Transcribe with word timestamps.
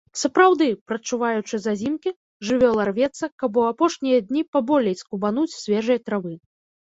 Сапраўды, 0.19 0.67
прадчуваючы 0.91 1.59
зазімкі, 1.65 2.13
жывёла 2.47 2.87
рвецца, 2.89 3.25
каб 3.43 3.61
у 3.63 3.65
апошнія 3.71 4.17
дні 4.29 4.43
паболей 4.57 4.95
скубануць 5.03 5.57
свежай 5.61 5.99
травы. 6.09 6.33